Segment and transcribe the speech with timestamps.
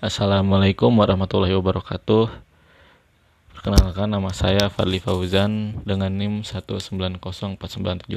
[0.00, 2.32] Assalamualaikum warahmatullahi wabarakatuh.
[3.52, 8.08] Perkenalkan nama saya Fadli Fauzan dengan NIM 1904975.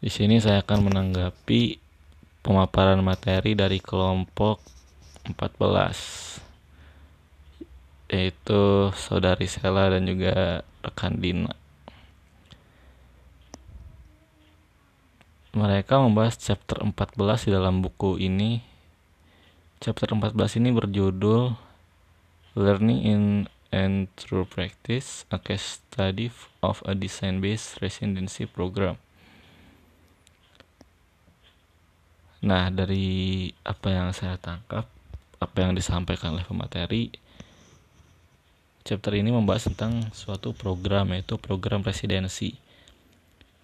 [0.00, 1.76] Di sini saya akan menanggapi
[2.40, 4.64] pemaparan materi dari kelompok
[5.36, 6.40] 14
[8.08, 11.52] yaitu saudari Sela dan juga rekan Dina.
[15.52, 18.67] Mereka membahas chapter 14 di dalam buku ini
[19.78, 21.54] Chapter 14 ini berjudul
[22.58, 23.22] Learning in
[23.70, 26.34] and Through Practice, a case study
[26.66, 28.98] of a design-based residency program.
[32.42, 34.82] Nah, dari apa yang saya tangkap,
[35.38, 37.14] apa yang disampaikan oleh pemateri,
[38.82, 42.58] chapter ini membahas tentang suatu program, yaitu program residensi.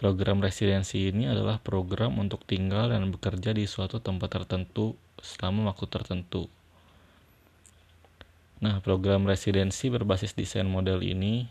[0.00, 5.84] Program residensi ini adalah program untuk tinggal dan bekerja di suatu tempat tertentu selama waktu
[5.92, 6.48] tertentu.
[8.64, 11.44] Nah, program residensi berbasis desain model ini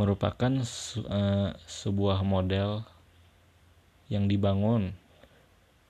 [0.00, 0.48] merupakan
[1.12, 2.80] uh, sebuah model
[4.08, 4.96] yang dibangun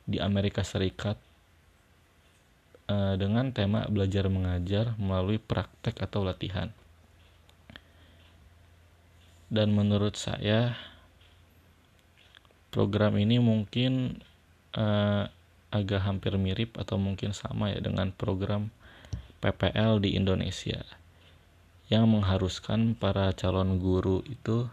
[0.02, 1.14] di Amerika Serikat
[2.90, 6.74] uh, dengan tema belajar mengajar melalui praktek atau latihan.
[9.46, 10.74] Dan menurut saya
[12.76, 14.20] program ini mungkin
[14.76, 15.24] uh,
[15.72, 18.68] agak hampir mirip atau mungkin sama ya dengan program
[19.40, 20.84] PPL di Indonesia
[21.88, 24.68] yang mengharuskan para calon guru itu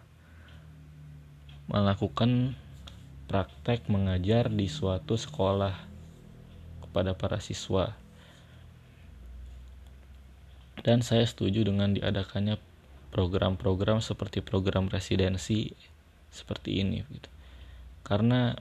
[1.71, 2.59] melakukan
[3.31, 5.79] praktek mengajar di suatu sekolah
[6.83, 7.95] kepada para siswa.
[10.83, 12.59] Dan saya setuju dengan diadakannya
[13.15, 15.71] program-program seperti program residensi
[16.33, 17.32] seperti ini gitu.
[18.03, 18.53] Karena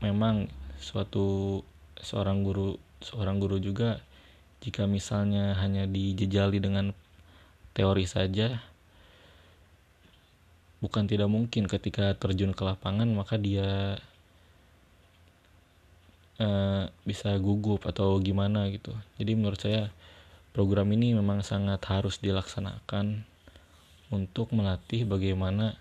[0.00, 1.60] memang suatu
[2.00, 4.00] seorang guru seorang guru juga
[4.64, 6.96] jika misalnya hanya dijejali dengan
[7.76, 8.64] teori saja
[10.80, 14.00] bukan tidak mungkin ketika terjun ke lapangan maka dia
[16.40, 18.92] uh, bisa gugup atau gimana gitu.
[19.16, 19.88] Jadi menurut saya
[20.52, 23.24] program ini memang sangat harus dilaksanakan
[24.12, 25.80] untuk melatih bagaimana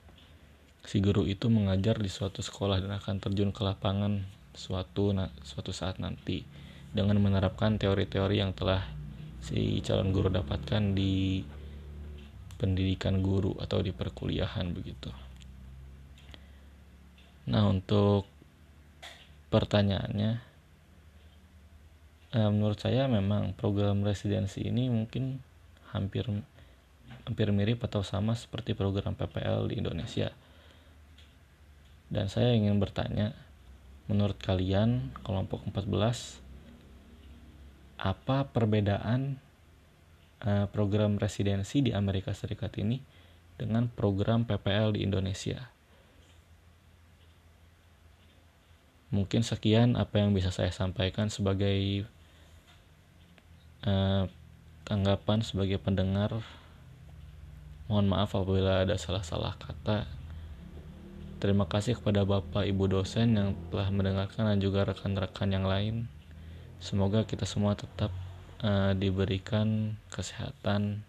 [0.83, 4.23] si guru itu mengajar di suatu sekolah dan akan terjun ke lapangan
[4.53, 6.45] suatu suatu saat nanti
[6.93, 8.85] dengan menerapkan teori-teori yang telah
[9.41, 11.41] si calon guru dapatkan di
[12.55, 15.11] pendidikan guru atau di perkuliahan begitu.
[17.51, 18.23] Nah untuk
[19.51, 20.31] pertanyaannya,
[22.31, 25.43] eh, menurut saya memang program residensi ini mungkin
[25.91, 26.23] hampir
[27.27, 30.31] hampir mirip atau sama seperti program PPL di Indonesia.
[32.11, 33.37] Dan saya ingin bertanya,
[34.11, 36.43] menurut kalian kelompok 14
[38.03, 39.39] apa perbedaan
[40.43, 42.99] uh, program residensi di Amerika Serikat ini
[43.55, 45.71] dengan program PPL di Indonesia?
[49.13, 52.09] Mungkin sekian apa yang bisa saya sampaikan sebagai
[53.85, 54.25] uh,
[54.83, 56.43] tanggapan sebagai pendengar.
[57.87, 60.22] Mohon maaf apabila ada salah-salah kata
[61.43, 66.07] Terima kasih kepada Bapak Ibu dosen yang telah mendengarkan dan juga rekan-rekan yang lain.
[66.79, 68.15] Semoga kita semua tetap
[68.63, 71.03] uh, diberikan kesehatan,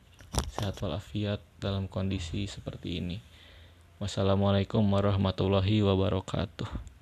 [0.50, 3.22] sehat walafiat dalam kondisi seperti ini.
[4.02, 6.93] Wassalamualaikum warahmatullahi wabarakatuh.